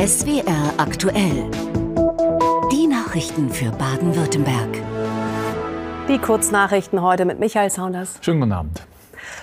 [0.00, 1.50] SWR aktuell.
[2.72, 4.82] Die Nachrichten für Baden-Württemberg.
[6.08, 8.14] Die Kurznachrichten heute mit Michael Saunders.
[8.22, 8.82] Schönen guten Abend.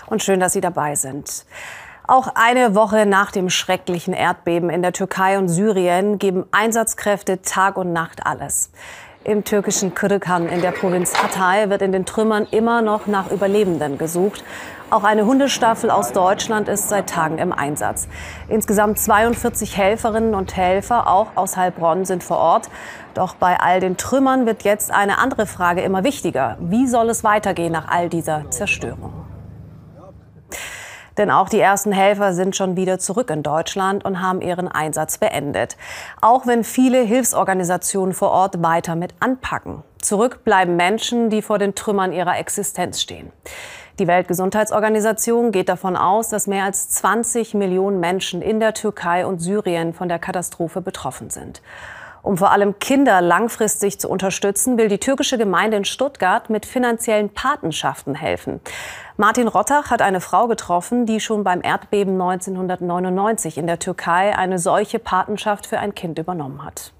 [0.07, 1.45] Und schön, dass Sie dabei sind.
[2.07, 7.77] Auch eine Woche nach dem schrecklichen Erdbeben in der Türkei und Syrien geben Einsatzkräfte Tag
[7.77, 8.71] und Nacht alles.
[9.23, 13.99] Im türkischen Kırıkhan in der Provinz Hatay wird in den Trümmern immer noch nach Überlebenden
[13.99, 14.43] gesucht.
[14.89, 18.07] Auch eine Hundestaffel aus Deutschland ist seit Tagen im Einsatz.
[18.47, 22.69] Insgesamt 42 Helferinnen und Helfer, auch aus Heilbronn, sind vor Ort.
[23.13, 26.55] Doch bei all den Trümmern wird jetzt eine andere Frage immer wichtiger.
[26.61, 29.11] Wie soll es weitergehen nach all dieser Zerstörung?
[31.17, 35.17] Denn auch die ersten Helfer sind schon wieder zurück in Deutschland und haben ihren Einsatz
[35.17, 35.75] beendet.
[36.21, 39.83] Auch wenn viele Hilfsorganisationen vor Ort weiter mit anpacken.
[39.99, 43.33] Zurück bleiben Menschen, die vor den Trümmern ihrer Existenz stehen.
[43.99, 49.39] Die Weltgesundheitsorganisation geht davon aus, dass mehr als 20 Millionen Menschen in der Türkei und
[49.39, 51.63] Syrien von der Katastrophe betroffen sind.
[52.21, 57.29] Um vor allem Kinder langfristig zu unterstützen, will die türkische Gemeinde in Stuttgart mit finanziellen
[57.29, 58.59] Patenschaften helfen.
[59.15, 64.59] Martin Rottach hat eine Frau getroffen, die schon beim Erdbeben 1999 in der Türkei eine
[64.59, 66.91] solche Patenschaft für ein Kind übernommen hat.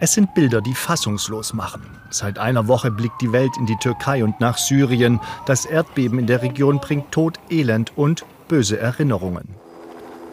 [0.00, 1.82] Es sind Bilder, die fassungslos machen.
[2.10, 5.18] Seit einer Woche blickt die Welt in die Türkei und nach Syrien.
[5.44, 9.48] Das Erdbeben in der Region bringt Tod, Elend und böse Erinnerungen.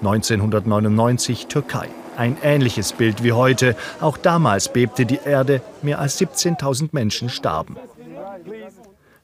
[0.02, 1.90] 1999 Türkei.
[2.16, 3.76] Ein ähnliches Bild wie heute.
[4.02, 7.76] Auch damals bebte die Erde, mehr als 17.000 Menschen starben.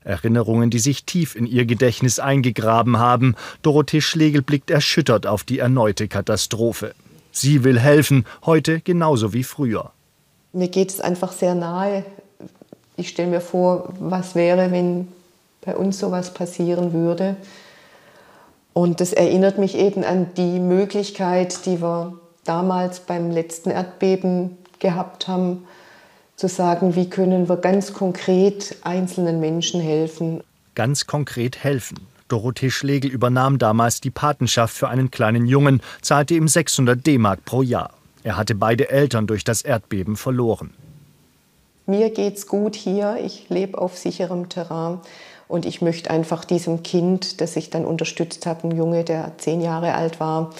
[0.04, 3.36] Erinnerungen, die sich tief in ihr Gedächtnis eingegraben haben.
[3.62, 6.96] Dorothee Schlegel blickt erschüttert auf die erneute Katastrophe.
[7.32, 9.92] Sie will helfen, heute genauso wie früher.
[10.54, 12.06] Mir geht es einfach sehr nahe.
[12.98, 15.08] Ich stelle mir vor, was wäre, wenn
[15.62, 17.38] bei uns sowas passieren würde.
[18.74, 22.14] Und das erinnert mich eben an die Möglichkeit, die wir
[22.44, 25.66] damals beim letzten Erdbeben gehabt haben,
[26.36, 30.42] zu sagen, wie können wir ganz konkret einzelnen Menschen helfen.
[30.74, 32.00] Ganz konkret helfen.
[32.30, 37.62] Dorothee Schlegel übernahm damals die Patenschaft für einen kleinen Jungen, zahlte ihm 600 D-Mark pro
[37.62, 37.92] Jahr.
[38.24, 40.74] Er hatte beide Eltern durch das Erdbeben verloren.
[41.88, 45.00] Mir geht's gut hier, ich lebe auf sicherem Terrain
[45.48, 49.62] und ich möchte einfach diesem Kind, das ich dann unterstützt habe, ein Junge, der zehn
[49.62, 50.52] Jahre alt war,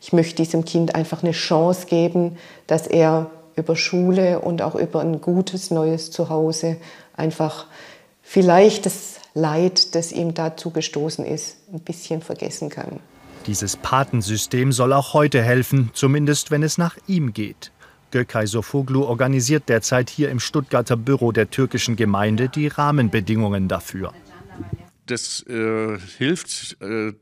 [0.00, 5.00] ich möchte diesem Kind einfach eine Chance geben, dass er über Schule und auch über
[5.00, 6.76] ein gutes neues Zuhause
[7.16, 7.66] einfach
[8.22, 13.00] vielleicht das Leid, das ihm dazu gestoßen ist, ein bisschen vergessen kann.
[13.46, 17.70] Dieses Patensystem soll auch heute helfen, zumindest wenn es nach ihm geht.
[18.10, 24.12] Gökay Sofoglu organisiert derzeit hier im Stuttgarter Büro der türkischen Gemeinde die Rahmenbedingungen dafür.
[25.06, 27.12] Das äh, hilft äh,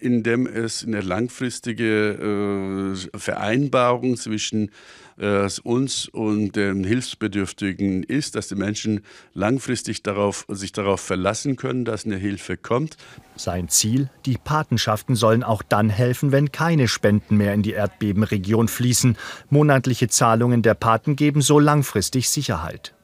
[0.00, 4.70] indem es eine langfristige äh, Vereinbarung zwischen
[5.18, 9.00] äh, uns und den Hilfsbedürftigen ist, dass die Menschen
[9.34, 12.96] langfristig darauf, sich darauf verlassen können, dass eine Hilfe kommt.
[13.36, 18.68] Sein Ziel, die Patenschaften sollen auch dann helfen, wenn keine Spenden mehr in die Erdbebenregion
[18.68, 19.16] fließen.
[19.50, 22.94] Monatliche Zahlungen der Paten geben so langfristig Sicherheit.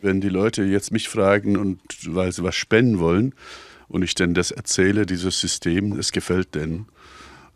[0.00, 3.34] Wenn die Leute jetzt mich fragen und weil sie was spenden wollen,
[3.88, 6.86] und ich denn das erzähle, dieses System, es gefällt denen,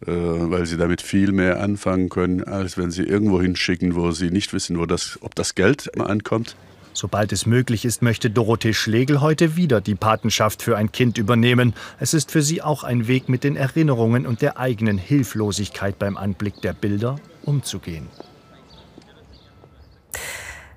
[0.06, 4.30] äh, weil sie damit viel mehr anfangen können, als wenn sie irgendwo hinschicken, wo sie
[4.30, 6.56] nicht wissen, wo das, ob das Geld ankommt.
[6.94, 11.72] Sobald es möglich ist, möchte Dorothee Schlegel heute wieder die Patenschaft für ein Kind übernehmen.
[11.98, 16.18] Es ist für sie auch ein Weg, mit den Erinnerungen und der eigenen Hilflosigkeit beim
[16.18, 18.08] Anblick der Bilder umzugehen.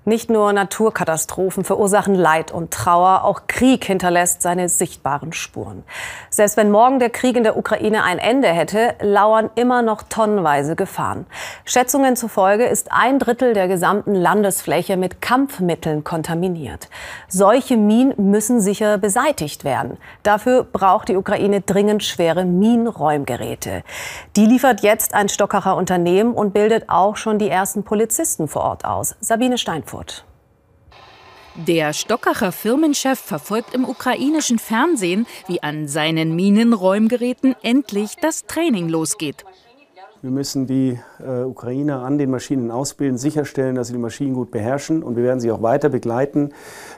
[0.07, 5.83] Nicht nur Naturkatastrophen verursachen Leid und Trauer, auch Krieg hinterlässt seine sichtbaren Spuren.
[6.29, 10.75] Selbst wenn morgen der Krieg in der Ukraine ein Ende hätte, lauern immer noch tonnenweise
[10.75, 11.25] Gefahren.
[11.63, 16.87] Schätzungen zufolge ist ein Drittel der gesamten Landesfläche mit Kampfmitteln kontaminiert.
[17.27, 19.97] Solche Minen müssen sicher beseitigt werden.
[20.21, 23.81] Dafür braucht die Ukraine dringend schwere Minenräumgeräte.
[24.35, 28.85] Die liefert jetzt ein Stockacher Unternehmen und bildet auch schon die ersten Polizisten vor Ort
[28.85, 29.15] aus.
[29.19, 29.94] Sabine Steinfurt.
[29.95, 30.25] Frankfurt.
[31.67, 39.45] Der Stockacher Firmenchef verfolgt im ukrainischen Fernsehen, wie an seinen Minenräumgeräten endlich das Training losgeht.
[40.21, 44.51] Wir müssen die äh, Ukrainer an den Maschinen ausbilden, sicherstellen, dass sie die Maschinen gut
[44.51, 45.01] beherrschen.
[45.01, 46.51] Und wir werden sie auch weiter begleiten,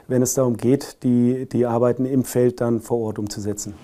[0.08, 3.74] wenn es darum geht, die, die Arbeiten im Feld dann vor Ort umzusetzen.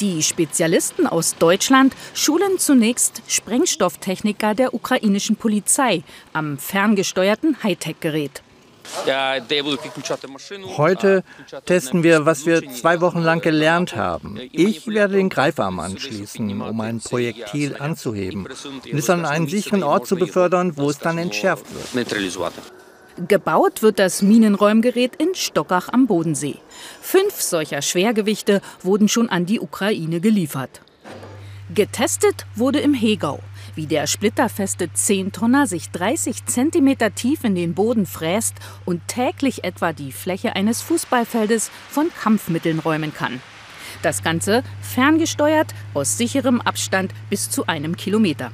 [0.00, 6.02] Die Spezialisten aus Deutschland schulen zunächst Sprengstofftechniker der ukrainischen Polizei
[6.32, 8.42] am ferngesteuerten Hightech-Gerät.
[10.76, 11.22] Heute
[11.66, 14.40] testen wir, was wir zwei Wochen lang gelernt haben.
[14.52, 20.06] Ich werde den Greifarm anschließen, um ein Projektil anzuheben und es an einen sicheren Ort
[20.06, 22.10] zu befördern, wo es dann entschärft wird.
[23.28, 26.56] Gebaut wird das Minenräumgerät in Stockach am Bodensee.
[27.02, 30.80] Fünf solcher Schwergewichte wurden schon an die Ukraine geliefert.
[31.74, 33.40] Getestet wurde im Hegau,
[33.74, 38.54] wie der splitterfeste 10-Tonner sich 30 Zentimeter tief in den Boden fräst
[38.86, 43.42] und täglich etwa die Fläche eines Fußballfeldes von Kampfmitteln räumen kann.
[44.02, 48.50] Das Ganze ferngesteuert aus sicherem Abstand bis zu einem Kilometer.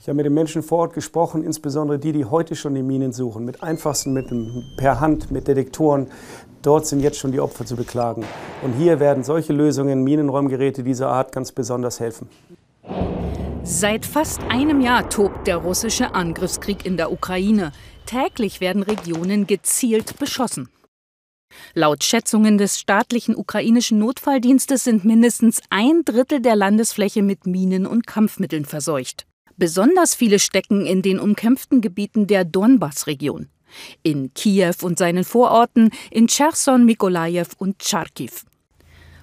[0.00, 3.12] Ich habe mit den Menschen vor Ort gesprochen, insbesondere die, die heute schon die Minen
[3.12, 6.06] suchen, mit einfachsten Mitteln, per Hand, mit Detektoren.
[6.62, 8.24] Dort sind jetzt schon die Opfer zu beklagen.
[8.62, 12.28] Und hier werden solche Lösungen, Minenräumgeräte dieser Art, ganz besonders helfen.
[13.64, 17.72] Seit fast einem Jahr tobt der russische Angriffskrieg in der Ukraine.
[18.06, 20.68] Täglich werden Regionen gezielt beschossen.
[21.74, 28.06] Laut Schätzungen des staatlichen ukrainischen Notfalldienstes sind mindestens ein Drittel der Landesfläche mit Minen und
[28.06, 29.26] Kampfmitteln verseucht.
[29.58, 33.48] Besonders viele stecken in den umkämpften Gebieten der Donbass-Region.
[34.04, 38.30] In Kiew und seinen Vororten, in Cherson, Mikolajew und Charkiw.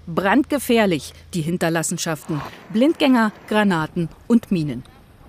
[0.08, 2.42] Brandgefährlich, die Hinterlassenschaften,
[2.74, 4.84] Blindgänger, Granaten und Minen.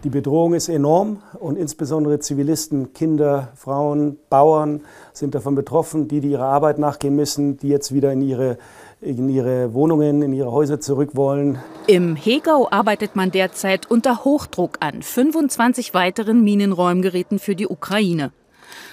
[0.07, 4.83] Die Bedrohung ist enorm und insbesondere Zivilisten, Kinder, Frauen, Bauern
[5.13, 8.57] sind davon betroffen, die, die ihrer Arbeit nachgehen müssen, die jetzt wieder in ihre,
[9.01, 11.59] in ihre Wohnungen, in ihre Häuser zurück wollen.
[11.89, 18.31] Im Hegau arbeitet man derzeit unter Hochdruck an 25 weiteren Minenräumgeräten für die Ukraine.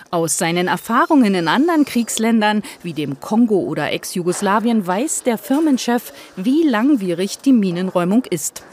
[0.09, 6.67] Aus seinen Erfahrungen in anderen Kriegsländern wie dem Kongo oder Ex-Jugoslawien weiß der Firmenchef, wie
[6.67, 8.63] langwierig die Minenräumung ist.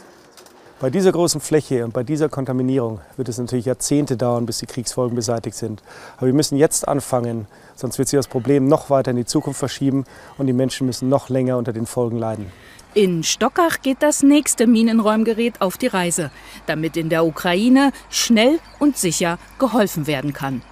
[0.81, 4.65] Bei dieser großen Fläche und bei dieser Kontaminierung wird es natürlich Jahrzehnte dauern, bis die
[4.65, 5.83] Kriegsfolgen beseitigt sind.
[6.17, 7.45] Aber wir müssen jetzt anfangen,
[7.75, 10.05] sonst wird sich das Problem noch weiter in die Zukunft verschieben
[10.39, 12.51] und die Menschen müssen noch länger unter den Folgen leiden.
[12.95, 16.31] In Stockach geht das nächste Minenräumgerät auf die Reise,
[16.65, 20.63] damit in der Ukraine schnell und sicher geholfen werden kann.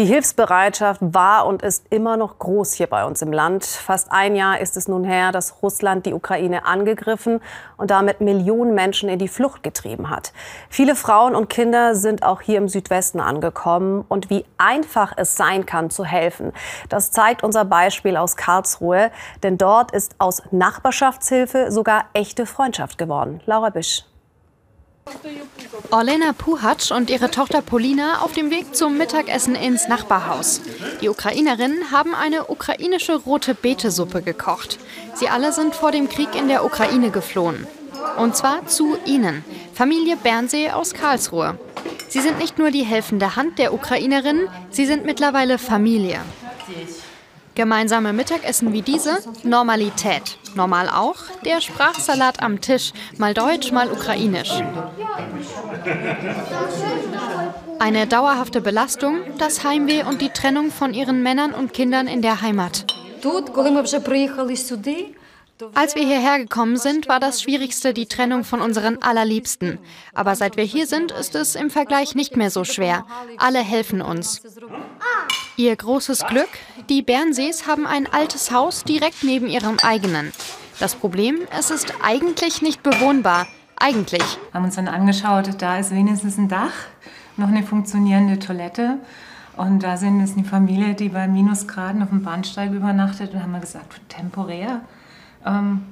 [0.00, 3.66] Die Hilfsbereitschaft war und ist immer noch groß hier bei uns im Land.
[3.66, 7.42] Fast ein Jahr ist es nun her, dass Russland die Ukraine angegriffen
[7.76, 10.32] und damit Millionen Menschen in die Flucht getrieben hat.
[10.70, 14.06] Viele Frauen und Kinder sind auch hier im Südwesten angekommen.
[14.08, 16.54] Und wie einfach es sein kann, zu helfen,
[16.88, 19.10] das zeigt unser Beispiel aus Karlsruhe.
[19.42, 23.42] Denn dort ist aus Nachbarschaftshilfe sogar echte Freundschaft geworden.
[23.44, 24.09] Laura Bisch.
[25.90, 30.60] Orlena Puhatsch und ihre Tochter Polina auf dem Weg zum Mittagessen ins Nachbarhaus.
[31.00, 34.78] Die Ukrainerinnen haben eine ukrainische rote Betesuppe gekocht.
[35.14, 37.66] Sie alle sind vor dem Krieg in der Ukraine geflohen.
[38.18, 39.44] Und zwar zu ihnen,
[39.74, 41.58] Familie Bernsee aus Karlsruhe.
[42.08, 46.20] Sie sind nicht nur die helfende Hand der Ukrainerinnen, sie sind mittlerweile Familie.
[47.54, 50.38] Gemeinsame Mittagessen wie diese, Normalität.
[50.54, 54.52] Normal auch der Sprachsalat am Tisch, mal Deutsch, mal Ukrainisch.
[57.78, 62.42] Eine dauerhafte Belastung, das Heimweh und die Trennung von ihren Männern und Kindern in der
[62.42, 62.86] Heimat.
[65.74, 69.78] Als wir hierher gekommen sind, war das Schwierigste die Trennung von unseren Allerliebsten.
[70.14, 73.04] Aber seit wir hier sind, ist es im Vergleich nicht mehr so schwer.
[73.36, 74.40] Alle helfen uns.
[75.60, 76.48] Ihr großes Glück,
[76.88, 80.32] die Bernsees haben ein altes Haus direkt neben ihrem eigenen.
[80.78, 83.46] Das Problem, es ist eigentlich nicht bewohnbar.
[83.76, 84.22] Eigentlich.
[84.22, 86.72] Wir haben uns dann angeschaut, da ist wenigstens ein Dach,
[87.36, 89.00] noch eine funktionierende Toilette.
[89.58, 93.34] Und da sind es eine Familie, die bei Minusgraden auf dem Bahnsteig übernachtet.
[93.34, 94.80] Und haben wir gesagt, temporär,
[95.44, 95.82] ähm,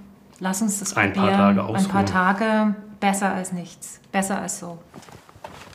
[0.41, 1.37] lass uns das ein probieren.
[1.37, 1.77] Paar Tage ausruhen.
[1.77, 4.01] ein paar Tage, besser als nichts.
[4.13, 4.79] Besser als so.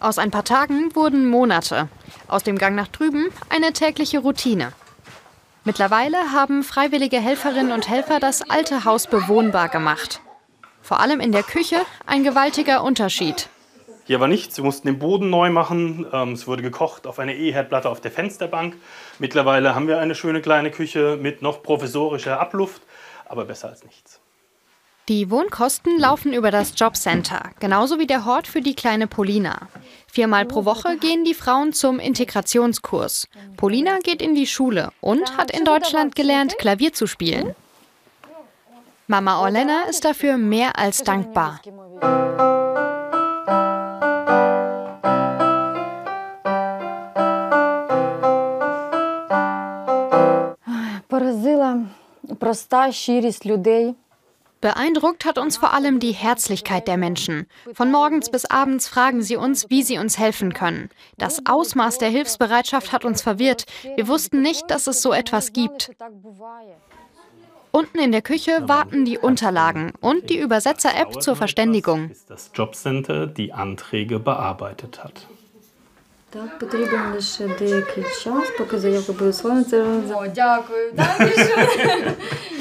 [0.03, 1.87] Aus ein paar Tagen wurden Monate.
[2.27, 4.73] Aus dem Gang nach drüben eine tägliche Routine.
[5.63, 10.19] Mittlerweile haben freiwillige Helferinnen und Helfer das alte Haus bewohnbar gemacht.
[10.81, 13.47] Vor allem in der Küche ein gewaltiger Unterschied.
[14.03, 16.05] Hier war nichts, wir mussten den Boden neu machen.
[16.11, 18.75] Ähm, es wurde gekocht auf einer E-Herdplatte auf der Fensterbank.
[19.19, 22.81] Mittlerweile haben wir eine schöne kleine Küche mit noch provisorischer Abluft,
[23.25, 24.19] aber besser als nichts.
[25.08, 29.68] Die Wohnkosten laufen über das Jobcenter, genauso wie der Hort für die kleine Polina.
[30.06, 33.26] Viermal pro Woche gehen die Frauen zum Integrationskurs.
[33.56, 37.54] Polina geht in die Schule und hat in Deutschland gelernt, Klavier zu spielen.
[39.06, 41.60] Mama Orlena ist dafür mehr als dankbar.
[51.08, 51.86] Поразила
[52.38, 53.94] проста щирість людей.
[54.62, 57.46] Beeindruckt hat uns vor allem die Herzlichkeit der Menschen.
[57.74, 60.90] Von morgens bis abends fragen sie uns, wie sie uns helfen können.
[61.16, 63.66] Das Ausmaß der Hilfsbereitschaft hat uns verwirrt.
[63.94, 65.92] Wir wussten nicht, dass es so etwas gibt.
[67.70, 72.08] Unten in der Küche warten die Unterlagen und die Übersetzer-App zur Verständigung.
[72.08, 75.26] Bis das Jobcenter die Anträge bearbeitet hat.
[76.30, 79.64] Так, потрібен лише деякий час, поки заявка буде схвалена.
[79.64, 80.02] Це
[80.34, 80.92] Дякую,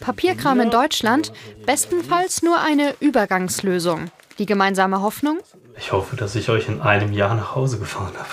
[0.00, 1.32] Papierkram in Deutschland,
[1.66, 4.10] bestenfalls nur eine Übergangslösung.
[4.38, 5.38] Die gemeinsame Hoffnung?
[5.76, 8.30] Ich hoffe, dass ich euch in einem Jahr nach Hause gefahren habe.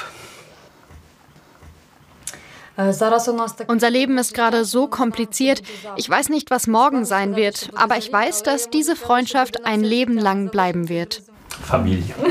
[3.67, 5.63] Unser Leben ist gerade so kompliziert.
[5.95, 10.17] Ich weiß nicht, was morgen sein wird, aber ich weiß, dass diese Freundschaft ein Leben
[10.17, 11.23] lang bleiben wird.
[11.63, 12.13] Familie.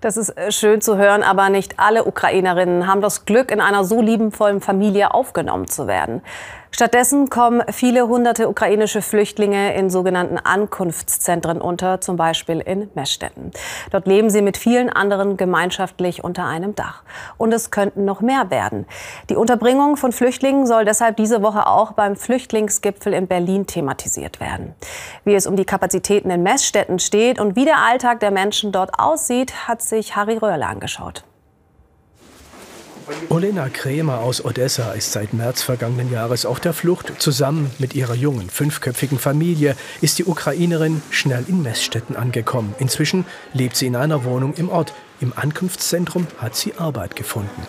[0.00, 3.84] Das ist äh, schön zu hören, aber nicht alle Ukrainerinnen haben das Glück, in einer
[3.84, 6.22] so liebenvollen Familie aufgenommen zu werden.
[6.76, 13.50] Stattdessen kommen viele hunderte ukrainische Flüchtlinge in sogenannten Ankunftszentren unter, zum Beispiel in Messstätten.
[13.92, 17.02] Dort leben sie mit vielen anderen gemeinschaftlich unter einem Dach.
[17.38, 18.84] Und es könnten noch mehr werden.
[19.30, 24.74] Die Unterbringung von Flüchtlingen soll deshalb diese Woche auch beim Flüchtlingsgipfel in Berlin thematisiert werden.
[25.24, 29.00] Wie es um die Kapazitäten in Messstätten steht und wie der Alltag der Menschen dort
[29.00, 31.24] aussieht, hat sich Harry Röhrle angeschaut.
[33.28, 37.12] Olena Kremer aus Odessa ist seit März vergangenen Jahres auf der Flucht.
[37.20, 42.74] Zusammen mit ihrer jungen, fünfköpfigen Familie ist die Ukrainerin schnell in Messstätten angekommen.
[42.78, 44.92] Inzwischen lebt sie in einer Wohnung im Ort.
[45.20, 47.66] Im Ankunftszentrum hat sie Arbeit gefunden.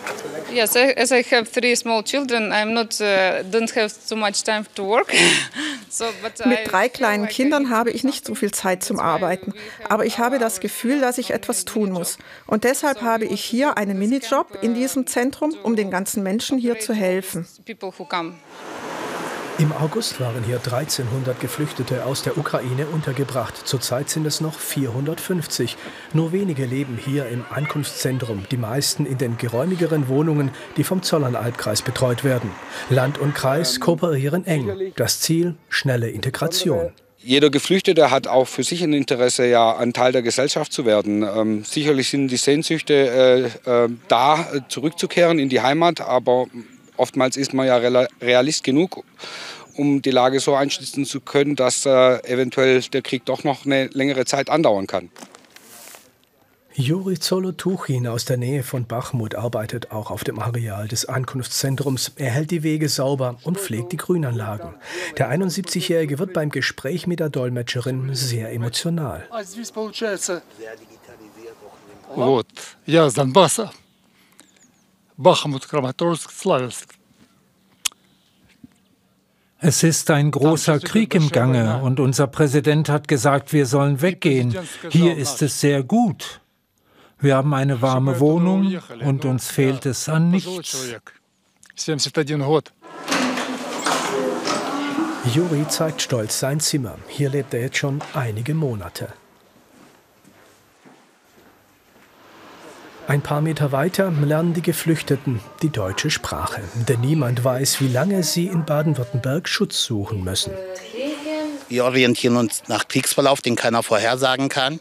[0.52, 4.64] Yes, as I have three small children, I'm not uh, don't have so much time
[4.74, 5.12] to work.
[5.90, 6.06] so,
[6.46, 9.52] Mit drei kleinen Kindern habe ich nicht so viel Zeit zum Arbeiten,
[9.88, 12.18] aber ich habe das Gefühl, dass ich etwas tun muss.
[12.46, 16.78] Und deshalb habe ich hier einen Minijob in diesem Zentrum, um den ganzen Menschen hier
[16.78, 17.46] zu helfen.
[17.66, 18.34] People who come.
[19.60, 23.56] Im August waren hier 1300 Geflüchtete aus der Ukraine untergebracht.
[23.66, 25.76] Zurzeit sind es noch 450.
[26.12, 31.82] Nur wenige leben hier im Ankunftszentrum, die meisten in den geräumigeren Wohnungen, die vom Zollernalbkreis
[31.82, 32.52] betreut werden.
[32.88, 34.92] Land und Kreis kooperieren eng.
[34.94, 36.92] Das Ziel schnelle Integration.
[37.16, 41.24] Jeder Geflüchtete hat auch für sich ein Interesse, ja, ein Teil der Gesellschaft zu werden.
[41.24, 46.46] Ähm, sicherlich sind die Sehnsüchte äh, äh, da, zurückzukehren in die Heimat, aber
[46.98, 47.76] oftmals ist man ja
[48.20, 49.04] realist genug,
[49.76, 53.86] um die Lage so einschätzen zu können, dass äh, eventuell der Krieg doch noch eine
[53.88, 55.10] längere Zeit andauern kann.
[56.80, 62.12] Juri Zolotuchin aus der Nähe von Bachmut arbeitet auch auf dem Areal des Ankunftszentrums.
[62.14, 64.76] Er hält die Wege sauber und pflegt die Grünanlagen.
[65.16, 69.26] Der 71-Jährige wird beim Gespräch mit der Dolmetscherin sehr emotional.
[72.14, 72.46] Gut,
[72.86, 73.72] ja, ist dann besser.
[75.20, 76.94] Bachmut, Kramatorsk, Slavisk.
[79.58, 84.56] Es ist ein großer Krieg im Gange und unser Präsident hat gesagt, wir sollen weggehen.
[84.90, 86.40] Hier ist es sehr gut.
[87.18, 90.94] Wir haben eine warme Wohnung und uns fehlt es an nichts.
[95.34, 96.96] Juri zeigt stolz sein Zimmer.
[97.08, 99.12] Hier lebt er jetzt schon einige Monate.
[103.08, 108.22] Ein paar Meter weiter lernen die Geflüchteten die deutsche Sprache, denn niemand weiß, wie lange
[108.22, 110.52] sie in Baden-Württemberg Schutz suchen müssen.
[111.70, 114.78] Wir orientieren uns nach Kriegsverlauf, den keiner vorhersagen kann,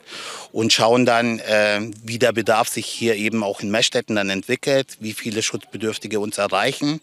[0.51, 4.97] und schauen dann, äh, wie der Bedarf sich hier eben auch in Messstätten dann entwickelt,
[4.99, 6.99] wie viele Schutzbedürftige uns erreichen.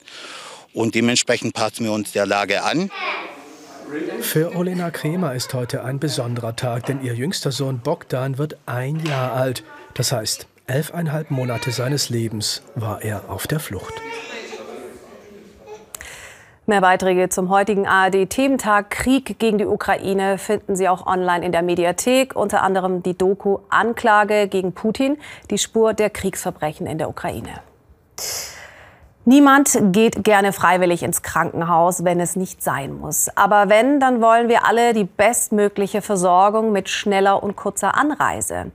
[0.75, 2.91] Und dementsprechend passen wir uns der Lage an.
[4.21, 9.03] Für Olena Kremer ist heute ein besonderer Tag, denn ihr jüngster Sohn Bogdan wird ein
[9.07, 9.65] Jahr alt.
[9.95, 13.93] Das heißt, Elfeinhalb Monate seines Lebens war er auf der Flucht.
[16.65, 21.63] Mehr Beiträge zum heutigen ARD-Thementag Krieg gegen die Ukraine finden Sie auch online in der
[21.63, 22.35] Mediathek.
[22.35, 25.19] Unter anderem die Doku Anklage gegen Putin,
[25.51, 27.61] die Spur der Kriegsverbrechen in der Ukraine.
[29.27, 33.31] Niemand geht gerne freiwillig ins Krankenhaus, wenn es nicht sein muss.
[33.37, 38.71] Aber wenn, dann wollen wir alle die bestmögliche Versorgung mit schneller und kurzer Anreise.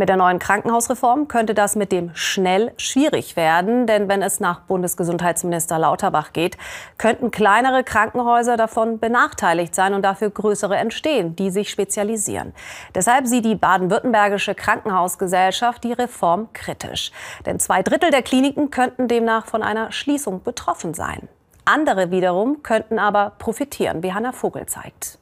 [0.00, 4.60] Mit der neuen Krankenhausreform könnte das mit dem schnell schwierig werden, denn wenn es nach
[4.60, 6.56] Bundesgesundheitsminister Lauterbach geht,
[6.96, 12.54] könnten kleinere Krankenhäuser davon benachteiligt sein und dafür größere entstehen, die sich spezialisieren.
[12.94, 17.12] Deshalb sieht die baden-württembergische Krankenhausgesellschaft die Reform kritisch.
[17.44, 19.62] Denn zwei Drittel der Kliniken könnten demnach von
[19.92, 21.28] Schließung betroffen sein.
[21.64, 25.18] Andere wiederum könnten aber profitieren, wie Hanna Vogel zeigt.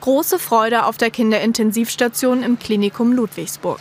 [0.00, 3.80] Große Freude auf der Kinderintensivstation im Klinikum Ludwigsburg.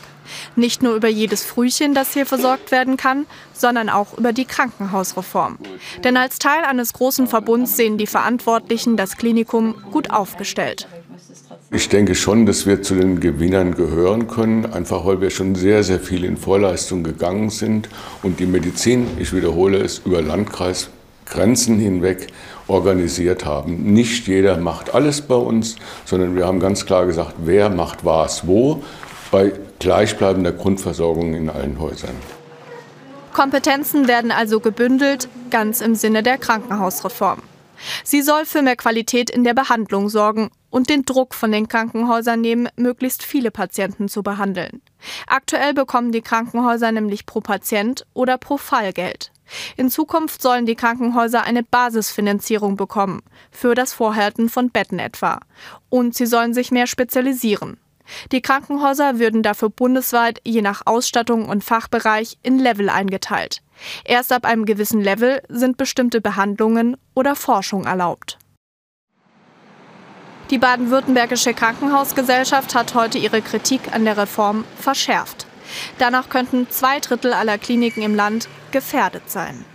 [0.56, 5.58] Nicht nur über jedes Frühchen, das hier versorgt werden kann, sondern auch über die Krankenhausreform.
[6.04, 10.88] Denn als Teil eines großen Verbunds sehen die Verantwortlichen das Klinikum gut aufgestellt.
[11.76, 15.84] Ich denke schon, dass wir zu den Gewinnern gehören können, einfach weil wir schon sehr,
[15.84, 17.90] sehr viel in Vorleistung gegangen sind
[18.22, 22.28] und die Medizin, ich wiederhole es, über Landkreisgrenzen hinweg
[22.68, 23.92] organisiert haben.
[23.92, 25.76] Nicht jeder macht alles bei uns,
[26.06, 28.84] sondern wir haben ganz klar gesagt, wer macht was wo
[29.32, 32.16] bei gleichbleibender Grundversorgung in allen Häusern.
[33.34, 37.40] Kompetenzen werden also gebündelt, ganz im Sinne der Krankenhausreform.
[38.04, 42.42] Sie soll für mehr Qualität in der Behandlung sorgen und den Druck von den Krankenhäusern
[42.42, 44.82] nehmen, möglichst viele Patienten zu behandeln.
[45.28, 49.32] Aktuell bekommen die Krankenhäuser nämlich pro Patient oder pro Fall Geld.
[49.78, 53.22] In Zukunft sollen die Krankenhäuser eine Basisfinanzierung bekommen,
[53.52, 55.40] für das Vorhalten von Betten etwa.
[55.90, 57.78] Und sie sollen sich mehr spezialisieren.
[58.32, 63.62] Die Krankenhäuser würden dafür bundesweit je nach Ausstattung und Fachbereich in Level eingeteilt.
[64.04, 68.38] Erst ab einem gewissen Level sind bestimmte Behandlungen oder Forschung erlaubt.
[70.50, 75.48] Die baden-württembergische Krankenhausgesellschaft hat heute ihre Kritik an der Reform verschärft.
[75.98, 79.66] Danach könnten zwei Drittel aller Kliniken im Land gefährdet sein.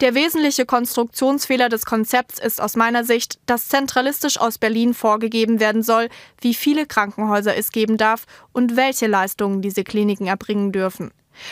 [0.00, 5.82] Der wesentliche Konstruktionsfehler des Konzepts ist aus meiner Sicht, dass zentralistisch aus Berlin vorgegeben werden
[5.82, 6.08] soll,
[6.40, 11.10] wie viele Krankenhäuser es geben darf und welche Leistungen diese Kliniken erbringen dürfen.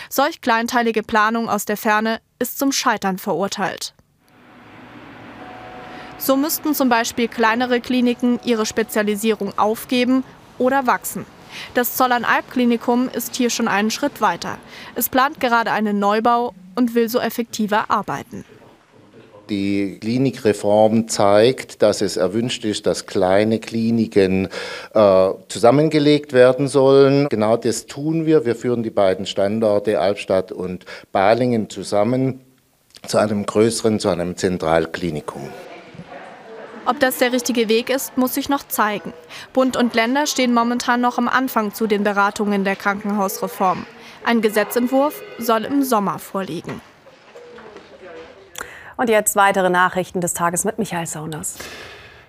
[0.08, 3.94] Solch kleinteilige Planung aus der Ferne ist zum Scheitern verurteilt.
[6.18, 10.22] So müssten zum Beispiel kleinere Kliniken ihre Spezialisierung aufgeben
[10.58, 11.26] oder wachsen.
[11.74, 14.58] Das Zollernalb-Klinikum ist hier schon einen Schritt weiter.
[14.94, 18.44] Es plant gerade einen Neubau und will so effektiver arbeiten.
[19.48, 24.48] Die Klinikreform zeigt, dass es erwünscht ist, dass kleine Kliniken
[24.92, 27.28] äh, zusammengelegt werden sollen.
[27.28, 28.44] Genau das tun wir.
[28.44, 32.40] Wir führen die beiden Standorte Albstadt und Balingen zusammen
[33.06, 35.48] zu einem größeren, zu einem Zentralklinikum.
[36.86, 39.12] Ob das der richtige Weg ist, muss sich noch zeigen.
[39.52, 43.86] Bund und Länder stehen momentan noch am Anfang zu den Beratungen der Krankenhausreform.
[44.26, 46.80] Ein Gesetzentwurf soll im Sommer vorliegen.
[48.96, 51.58] Und jetzt weitere Nachrichten des Tages mit Michael Sauners.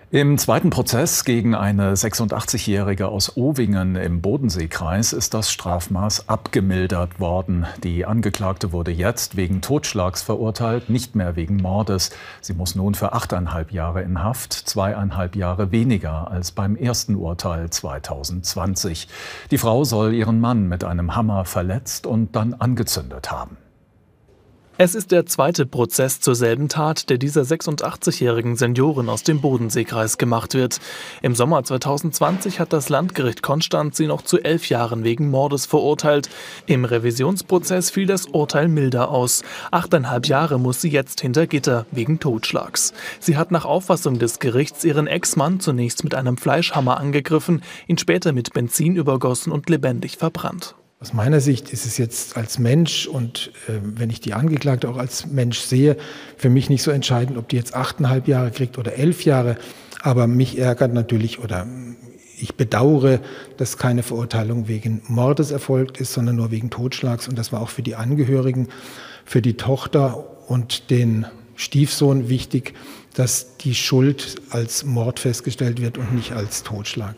[0.10, 7.65] Im zweiten Prozess gegen eine 86-Jährige aus Owingen im Bodenseekreis ist das Strafmaß abgemildert worden.
[7.84, 12.12] Die Angeklagte wurde jetzt wegen Totschlags verurteilt, nicht mehr wegen Mordes.
[12.39, 17.70] Sie muss nun für achteinhalb Jahre in Haft, zweieinhalb Jahre weniger als beim ersten Urteil
[17.70, 19.10] 2020.
[19.52, 23.58] Die Frau soll ihren Mann mit einem Hammer verletzt und dann angezündet haben.
[24.80, 30.20] Es ist der zweite Prozess zur selben Tat, der dieser 86-jährigen Seniorin aus dem Bodenseekreis
[30.20, 30.80] gemacht wird.
[31.24, 36.30] Im Sommer 2020 hat das Landgericht Konstanz sie noch zu elf Jahren wegen Mordes verurteilt.
[36.68, 39.42] Im Revisionsprozess fiel das Urteil milder aus.
[39.72, 42.94] Achteinhalb Jahre muss sie jetzt hinter Gitter wegen Totschlags.
[43.20, 48.32] Sie hat nach Auffassung des Gerichts ihren Ex-Mann zunächst mit einem Fleischhammer angegriffen, ihn später
[48.32, 50.77] mit Benzin übergossen und lebendig verbrannt.
[51.00, 54.98] Aus meiner Sicht ist es jetzt als Mensch und äh, wenn ich die Angeklagte auch
[54.98, 55.96] als Mensch sehe,
[56.38, 59.58] für mich nicht so entscheidend, ob die jetzt achteinhalb Jahre kriegt oder elf Jahre.
[60.02, 61.68] Aber mich ärgert natürlich oder
[62.40, 63.20] ich bedauere,
[63.58, 67.28] dass keine Verurteilung wegen Mordes erfolgt ist, sondern nur wegen Totschlags.
[67.28, 68.70] Und das war auch für die Angehörigen,
[69.24, 72.74] für die Tochter und den Stiefsohn wichtig,
[73.14, 77.16] dass die Schuld als Mord festgestellt wird und nicht als Totschlag.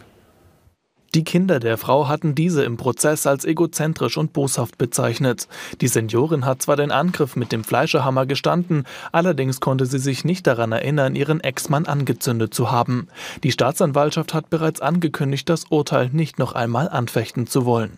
[1.15, 5.48] Die Kinder der Frau hatten diese im Prozess als egozentrisch und boshaft bezeichnet.
[5.82, 10.45] Die Seniorin hat zwar den Angriff mit dem Fleischerhammer gestanden, allerdings konnte sie sich nicht
[10.45, 13.08] daran erinnern, ihren Ex-Mann angezündet zu haben.
[13.43, 17.98] Die Staatsanwaltschaft hat bereits angekündigt, das Urteil nicht noch einmal anfechten zu wollen.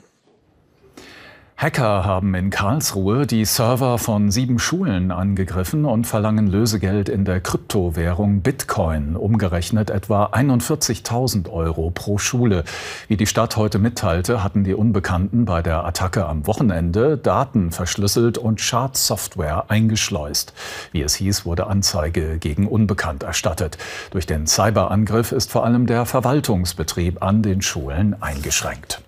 [1.62, 7.39] Hacker haben in Karlsruhe die Server von sieben Schulen angegriffen und verlangen Lösegeld in der
[7.39, 12.63] Kryptowährung Bitcoin, umgerechnet etwa 41.000 Euro pro Schule.
[13.08, 18.39] Wie die Stadt heute mitteilte, hatten die Unbekannten bei der Attacke am Wochenende Daten verschlüsselt
[18.39, 20.56] und Schadsoftware eingeschleust.
[20.91, 23.78] Wie es hieß, wurde Anzeige gegen Unbekannt erstattet.
[24.10, 29.04] Durch den Cyberangriff ist vor allem der Verwaltungsbetrieb an den Schulen eingeschränkt.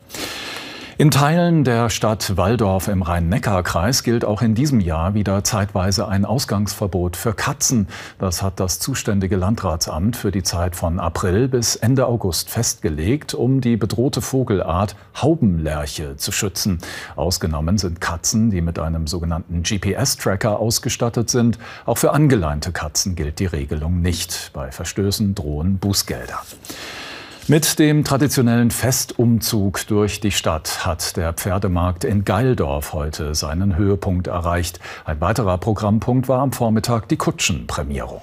[1.04, 6.24] In Teilen der Stadt Walldorf im Rhein-Neckar-Kreis gilt auch in diesem Jahr wieder zeitweise ein
[6.24, 7.89] Ausgangsverbot für Katzen.
[8.20, 13.60] Das hat das zuständige Landratsamt für die Zeit von April bis Ende August festgelegt, um
[13.60, 16.78] die bedrohte Vogelart Haubenlerche zu schützen.
[17.18, 21.60] Ausgenommen sind Katzen, die mit einem sogenannten GPS-Tracker ausgestattet sind.
[21.86, 24.52] Auch für angeleinte Katzen gilt die Regelung nicht.
[24.54, 26.39] Bei Verstößen drohen Bußgelder.
[27.47, 34.27] Mit dem traditionellen Festumzug durch die Stadt hat der Pferdemarkt in Geildorf heute seinen Höhepunkt
[34.27, 34.79] erreicht.
[35.03, 38.21] Ein weiterer Programmpunkt war am Vormittag die Kutschenprämierung.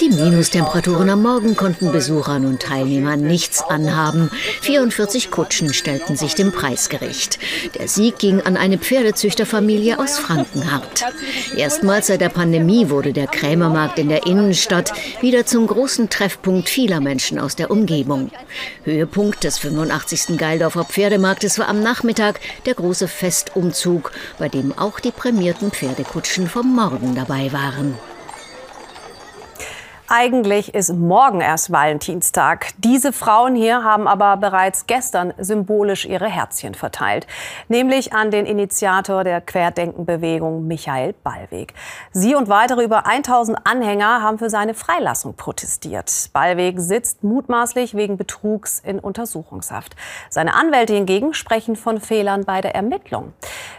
[0.00, 4.30] Die Minustemperaturen am Morgen konnten Besuchern und Teilnehmern nichts anhaben.
[4.62, 7.38] 44 Kutschen stellten sich dem Preis gerecht.
[7.78, 11.04] Der Sieg ging an eine Pferdezüchterfamilie aus Frankenhardt.
[11.54, 17.00] Erstmals seit der Pandemie wurde der Krämermarkt in der Innenstadt wieder zum großen Treffpunkt vieler
[17.00, 18.30] Menschen aus der Umgebung.
[18.84, 20.38] Höhepunkt des 85.
[20.38, 26.74] Geildorfer Pferdemarktes war am Nachmittag der große Festumzug, bei dem auch die prämierten Pferdekutschen vom
[26.74, 27.98] Morgen dabei waren.
[30.12, 32.70] Eigentlich ist morgen erst Valentinstag.
[32.78, 37.28] Diese Frauen hier haben aber bereits gestern symbolisch ihre Herzchen verteilt,
[37.68, 41.74] nämlich an den Initiator der Querdenkenbewegung Michael Ballweg.
[42.10, 46.10] Sie und weitere über 1000 Anhänger haben für seine Freilassung protestiert.
[46.32, 49.94] Ballweg sitzt mutmaßlich wegen Betrugs in Untersuchungshaft.
[50.28, 53.32] Seine Anwälte hingegen sprechen von Fehlern bei der Ermittlung.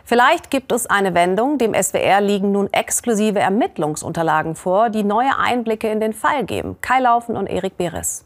[0.06, 1.58] Vielleicht gibt es eine Wendung.
[1.58, 6.78] Dem SWR liegen nun exklusive Ermittlungsunterlagen vor, die neue Einblicke in den Fall geben.
[6.82, 8.24] Kai Laufen und Erik Beres.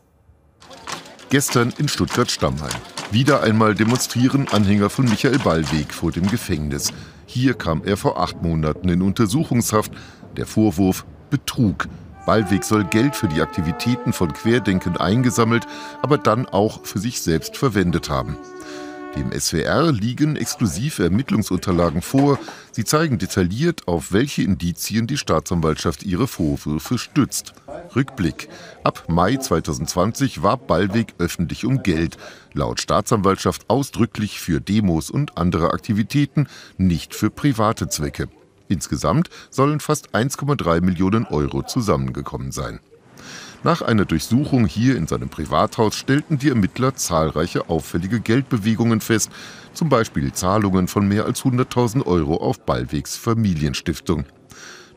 [1.29, 2.75] Gestern in Stuttgart-Stammheim.
[3.11, 6.91] Wieder einmal demonstrieren Anhänger von Michael Ballweg vor dem Gefängnis.
[7.25, 9.91] Hier kam er vor acht Monaten in Untersuchungshaft.
[10.35, 11.87] Der Vorwurf Betrug.
[12.25, 15.65] Ballweg soll Geld für die Aktivitäten von Querdenken eingesammelt,
[16.01, 18.37] aber dann auch für sich selbst verwendet haben.
[19.15, 22.37] Dem SWR liegen exklusive Ermittlungsunterlagen vor.
[22.71, 27.53] Sie zeigen detailliert, auf welche Indizien die Staatsanwaltschaft ihre Vorwürfe stützt.
[27.95, 28.49] Rückblick.
[28.83, 32.17] Ab Mai 2020 war Ballweg öffentlich um Geld.
[32.53, 36.47] Laut Staatsanwaltschaft ausdrücklich für Demos und andere Aktivitäten,
[36.77, 38.27] nicht für private Zwecke.
[38.67, 42.79] Insgesamt sollen fast 1,3 Millionen Euro zusammengekommen sein.
[43.65, 49.31] Nach einer Durchsuchung hier in seinem Privathaus stellten die Ermittler zahlreiche auffällige Geldbewegungen fest,
[49.73, 54.25] zum Beispiel Zahlungen von mehr als 100.000 Euro auf Ballwegs Familienstiftung.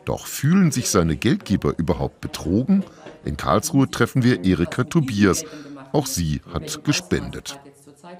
[0.04, 2.85] Doch fühlen sich seine Geldgeber überhaupt betrogen?
[3.24, 5.46] In Karlsruhe treffen wir Erika Tobias.
[5.92, 7.59] Auch sie hat gespendet.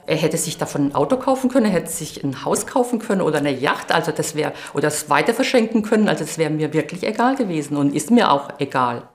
[0.07, 3.21] Er hätte sich davon ein Auto kaufen können, er hätte sich ein Haus kaufen können
[3.21, 6.73] oder eine Yacht, also das wäre oder es weiter verschenken können, also das wäre mir
[6.73, 9.11] wirklich egal gewesen und ist mir auch egal.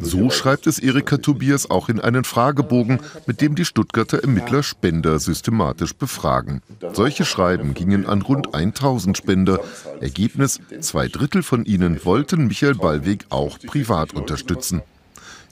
[0.00, 5.18] So schreibt es Erika Tobias auch in einen Fragebogen, mit dem die Stuttgarter Ermittler Spender
[5.18, 6.62] systematisch befragen.
[6.92, 9.60] Solche Schreiben gingen an rund 1000 Spender.
[10.00, 14.82] Ergebnis, zwei Drittel von ihnen wollten Michael Ballweg auch privat unterstützen.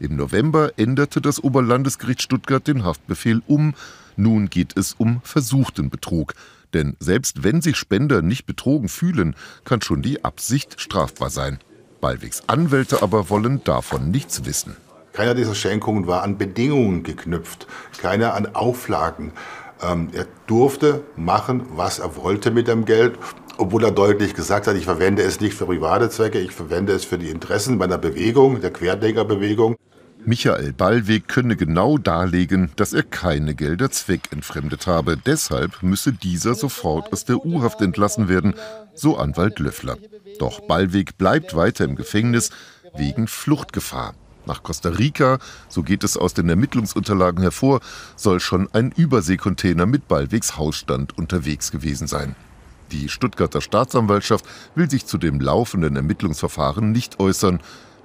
[0.00, 3.74] Im November änderte das Oberlandesgericht Stuttgart den Haftbefehl um.
[4.16, 6.34] Nun geht es um versuchten Betrug.
[6.74, 9.34] Denn selbst wenn sich Spender nicht betrogen fühlen,
[9.64, 11.58] kann schon die Absicht strafbar sein.
[12.00, 14.76] Ballwegs Anwälte aber wollen davon nichts wissen.
[15.12, 17.66] Keiner dieser Schenkungen war an Bedingungen geknüpft,
[18.00, 19.32] keiner an Auflagen.
[19.82, 23.18] Ähm, er durfte machen, was er wollte mit dem Geld,
[23.56, 27.04] obwohl er deutlich gesagt hat, ich verwende es nicht für private Zwecke, ich verwende es
[27.04, 29.76] für die Interessen meiner Bewegung, der Querdenkerbewegung.
[30.24, 35.16] Michael Ballweg könne genau darlegen, dass er keine Gelder zweckentfremdet habe.
[35.16, 38.54] Deshalb müsse dieser sofort aus der U-Haft entlassen werden,
[38.94, 39.96] so Anwalt Löffler.
[40.38, 42.51] Doch Ballweg bleibt weiter im Gefängnis
[42.96, 44.14] wegen Fluchtgefahr.
[44.46, 47.81] Nach Costa Rica, so geht es aus den Ermittlungsunterlagen hervor,
[48.16, 52.35] soll schon ein Überseekontainer mit Ballwegs Hausstand unterwegs gewesen sein.
[52.90, 57.61] Die Stuttgarter Staatsanwaltschaft will sich zu dem laufenden Ermittlungsverfahren nicht äußern.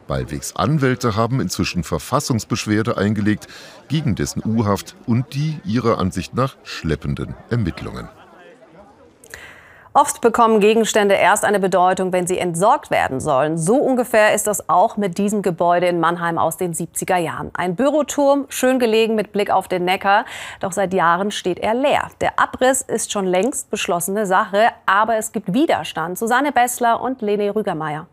[0.07, 3.47] Ballwegs Anwälte haben inzwischen Verfassungsbeschwerde eingelegt
[3.87, 8.09] gegen dessen U-Haft und die ihrer Ansicht nach schleppenden Ermittlungen.
[9.95, 13.59] Oft bekommen Gegenstände erst eine Bedeutung, wenn sie entsorgt werden sollen.
[13.59, 17.51] So ungefähr ist das auch mit diesem Gebäude in Mannheim aus den 70er Jahren.
[17.53, 20.25] Ein Büroturm, schön gelegen mit Blick auf den Neckar.
[20.61, 22.09] Doch seit Jahren steht er leer.
[22.21, 26.17] Der Abriss ist schon längst beschlossene Sache, aber es gibt Widerstand.
[26.17, 28.07] Susanne Bessler und Lene Rügermeier.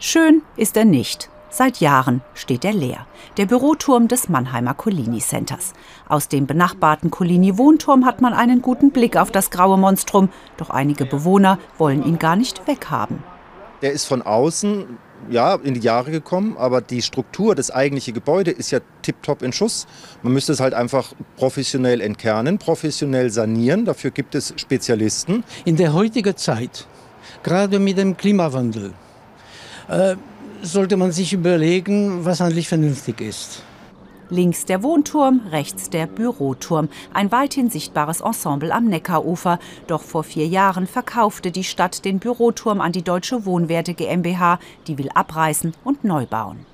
[0.00, 1.30] Schön ist er nicht.
[1.54, 3.06] Seit Jahren steht er leer.
[3.36, 5.74] Der Büroturm des Mannheimer Collini Centers.
[6.08, 10.70] Aus dem benachbarten Collini Wohnturm hat man einen guten Blick auf das graue Monstrum, doch
[10.70, 13.22] einige Bewohner wollen ihn gar nicht weghaben.
[13.82, 14.96] Der ist von außen
[15.28, 19.52] ja, in die Jahre gekommen, aber die Struktur, das eigentliche Gebäude ist ja tiptop in
[19.52, 19.86] Schuss.
[20.22, 23.84] Man müsste es halt einfach professionell entkernen, professionell sanieren.
[23.84, 25.44] Dafür gibt es Spezialisten.
[25.66, 26.86] In der heutigen Zeit,
[27.42, 28.94] gerade mit dem Klimawandel,
[29.88, 30.16] äh,
[30.62, 33.62] sollte man sich überlegen, was eigentlich vernünftig ist.
[34.30, 36.88] Links der Wohnturm, rechts der Büroturm.
[37.12, 39.58] Ein weithin sichtbares Ensemble am Neckarufer.
[39.86, 44.58] Doch vor vier Jahren verkaufte die Stadt den Büroturm an die Deutsche Wohnwerte GmbH.
[44.86, 46.71] Die will abreißen und neu bauen.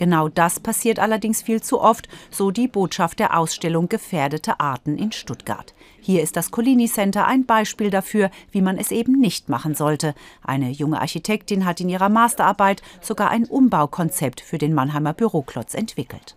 [0.00, 5.12] Genau das passiert allerdings viel zu oft, so die Botschaft der Ausstellung Gefährdete Arten in
[5.12, 5.74] Stuttgart.
[6.00, 10.14] Hier ist das Collini Center ein Beispiel dafür, wie man es eben nicht machen sollte.
[10.42, 16.34] Eine junge Architektin hat in ihrer Masterarbeit sogar ein Umbaukonzept für den Mannheimer Büroklotz entwickelt.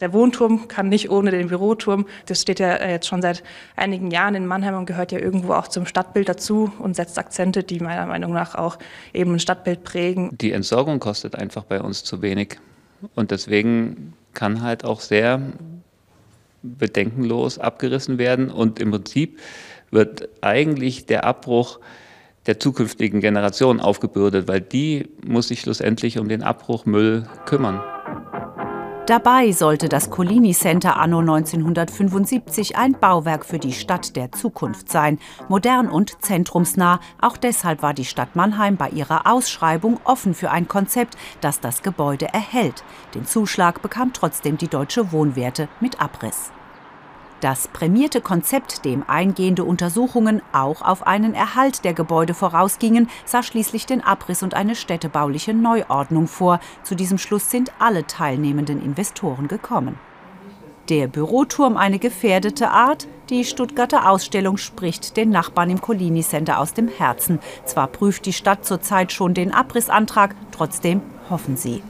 [0.00, 2.06] Der Wohnturm kann nicht ohne den Büroturm.
[2.26, 3.44] Das steht ja äh, jetzt schon seit
[3.76, 7.62] einigen Jahren in Mannheim und gehört ja irgendwo auch zum Stadtbild dazu und setzt Akzente,
[7.62, 8.78] die meiner Meinung nach auch
[9.14, 10.36] eben ein Stadtbild prägen.
[10.36, 12.58] Die Entsorgung kostet einfach bei uns zu wenig.
[13.14, 15.40] Und deswegen kann halt auch sehr
[16.62, 18.50] bedenkenlos abgerissen werden.
[18.50, 19.38] Und im Prinzip
[19.90, 21.80] wird eigentlich der Abbruch
[22.46, 27.82] der zukünftigen Generation aufgebürdet, weil die muss sich schlussendlich um den Abbruchmüll kümmern.
[29.06, 35.20] Dabei sollte das Collini Center anno 1975 ein Bauwerk für die Stadt der Zukunft sein,
[35.48, 36.98] modern und zentrumsnah.
[37.20, 41.84] Auch deshalb war die Stadt Mannheim bei ihrer Ausschreibung offen für ein Konzept, das das
[41.84, 42.82] Gebäude erhält.
[43.14, 46.50] Den Zuschlag bekam trotzdem die Deutsche Wohnwerte mit Abriss.
[47.40, 53.84] Das prämierte Konzept, dem eingehende Untersuchungen auch auf einen Erhalt der Gebäude vorausgingen, sah schließlich
[53.84, 56.60] den Abriss und eine städtebauliche Neuordnung vor.
[56.82, 59.98] Zu diesem Schluss sind alle teilnehmenden Investoren gekommen.
[60.88, 63.08] Der Büroturm eine gefährdete Art?
[63.28, 67.40] Die Stuttgarter Ausstellung spricht den Nachbarn im Collini Center aus dem Herzen.
[67.64, 71.82] Zwar prüft die Stadt zurzeit schon den Abrissantrag, trotzdem hoffen sie.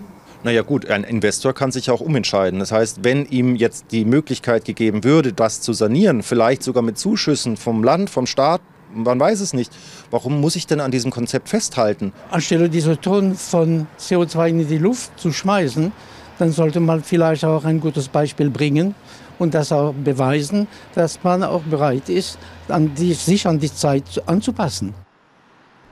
[0.46, 2.60] Naja gut, ein Investor kann sich auch umentscheiden.
[2.60, 6.98] Das heißt, wenn ihm jetzt die Möglichkeit gegeben würde, das zu sanieren, vielleicht sogar mit
[6.98, 8.60] Zuschüssen vom Land, vom Staat,
[8.94, 9.72] man weiß es nicht.
[10.12, 12.12] Warum muss ich denn an diesem Konzept festhalten?
[12.30, 15.90] Anstelle diese Tonnen von CO2 in die Luft zu schmeißen,
[16.38, 18.94] dann sollte man vielleicht auch ein gutes Beispiel bringen
[19.40, 24.22] und das auch beweisen, dass man auch bereit ist, an die, sich an die Zeit
[24.26, 24.94] anzupassen.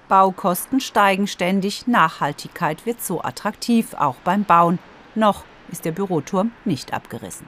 [0.09, 4.79] Baukosten steigen ständig, Nachhaltigkeit wird so attraktiv, auch beim Bauen.
[5.15, 7.47] Noch ist der Büroturm nicht abgerissen.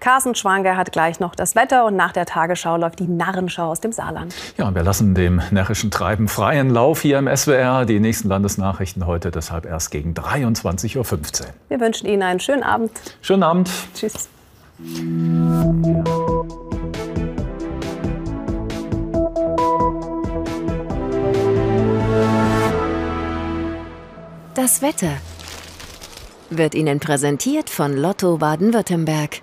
[0.00, 3.80] Carsten Schwanger hat gleich noch das Wetter und nach der Tagesschau läuft die Narrenschau aus
[3.80, 4.34] dem Saarland.
[4.56, 7.84] Ja, und wir lassen dem närrischen Treiben freien Lauf hier im SWR.
[7.84, 10.96] Die nächsten Landesnachrichten heute deshalb erst gegen 23.15
[11.42, 11.48] Uhr.
[11.68, 12.92] Wir wünschen Ihnen einen schönen Abend.
[13.22, 13.70] Schönen Abend.
[13.94, 14.28] Tschüss.
[24.58, 25.12] Das Wetter
[26.50, 29.40] wird Ihnen präsentiert von Lotto Baden-Württemberg.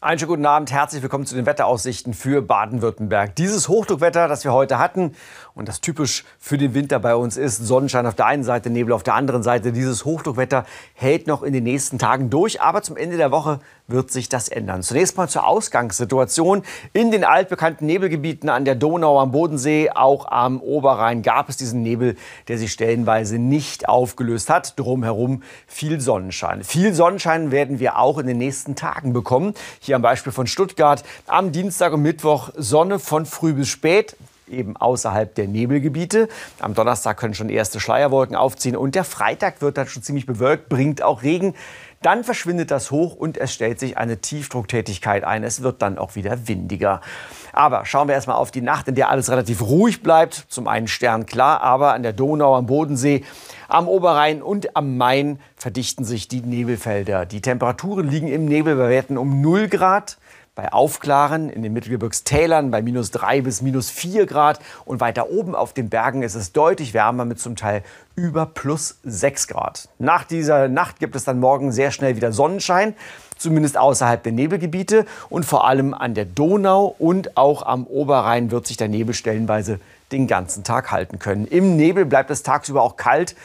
[0.00, 3.34] Einen schönen guten Abend, herzlich willkommen zu den Wetteraussichten für Baden-Württemberg.
[3.34, 5.16] Dieses Hochdruckwetter, das wir heute hatten
[5.58, 8.92] und das typisch für den Winter bei uns ist, Sonnenschein auf der einen Seite, Nebel
[8.92, 12.96] auf der anderen Seite, dieses Hochdruckwetter hält noch in den nächsten Tagen durch, aber zum
[12.96, 14.82] Ende der Woche wird sich das ändern.
[14.82, 16.62] Zunächst mal zur Ausgangssituation.
[16.92, 21.82] In den altbekannten Nebelgebieten an der Donau, am Bodensee, auch am Oberrhein gab es diesen
[21.82, 22.16] Nebel,
[22.46, 24.78] der sich stellenweise nicht aufgelöst hat.
[24.78, 26.62] Drumherum viel Sonnenschein.
[26.62, 29.54] Viel Sonnenschein werden wir auch in den nächsten Tagen bekommen.
[29.80, 31.02] Hier am Beispiel von Stuttgart.
[31.26, 34.16] Am Dienstag und Mittwoch Sonne von früh bis spät
[34.50, 36.28] eben außerhalb der Nebelgebiete.
[36.60, 40.68] Am Donnerstag können schon erste Schleierwolken aufziehen und der Freitag wird dann schon ziemlich bewölkt,
[40.68, 41.54] bringt auch Regen.
[42.02, 45.42] Dann verschwindet das hoch und es stellt sich eine Tiefdrucktätigkeit ein.
[45.42, 47.00] Es wird dann auch wieder windiger.
[47.52, 50.46] Aber schauen wir erstmal auf die Nacht, in der alles relativ ruhig bleibt.
[50.48, 53.24] Zum einen Stern klar, aber an der Donau, am Bodensee,
[53.66, 57.26] am Oberrhein und am Main verdichten sich die Nebelfelder.
[57.26, 60.18] Die Temperaturen liegen im Nebel bei Werten um 0 Grad
[60.58, 65.54] bei Aufklaren in den Mittelgebirgstälern bei minus 3 bis minus 4 Grad und weiter oben
[65.54, 67.84] auf den Bergen ist es deutlich wärmer mit zum Teil
[68.16, 69.88] über plus 6 Grad.
[70.00, 72.94] Nach dieser Nacht gibt es dann morgen sehr schnell wieder Sonnenschein,
[73.36, 78.66] zumindest außerhalb der Nebelgebiete und vor allem an der Donau und auch am Oberrhein wird
[78.66, 79.78] sich der Nebel stellenweise
[80.10, 81.46] den ganzen Tag halten können.
[81.46, 83.36] Im Nebel bleibt es tagsüber auch kalt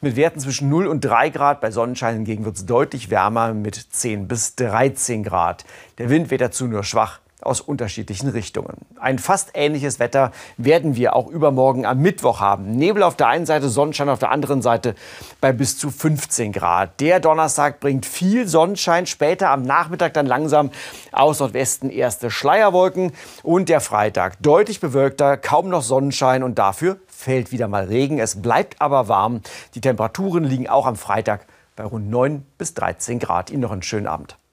[0.00, 1.60] mit Werten zwischen 0 und 3 Grad.
[1.60, 5.64] Bei Sonnenschein hingegen wird es deutlich wärmer mit 10 bis 13 Grad.
[5.98, 8.76] Der Wind weht dazu nur schwach aus unterschiedlichen Richtungen.
[8.98, 12.72] Ein fast ähnliches Wetter werden wir auch übermorgen am Mittwoch haben.
[12.72, 14.94] Nebel auf der einen Seite, Sonnenschein auf der anderen Seite
[15.40, 17.00] bei bis zu 15 Grad.
[17.00, 20.70] Der Donnerstag bringt viel Sonnenschein, später am Nachmittag dann langsam
[21.12, 27.52] aus Nordwesten erste Schleierwolken und der Freitag deutlich bewölkter, kaum noch Sonnenschein und dafür fällt
[27.52, 28.18] wieder mal Regen.
[28.18, 29.42] Es bleibt aber warm.
[29.74, 33.50] Die Temperaturen liegen auch am Freitag bei rund 9 bis 13 Grad.
[33.50, 34.36] Ihnen noch einen schönen Abend.